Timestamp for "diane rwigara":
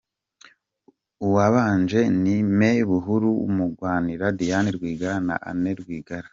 4.39-5.17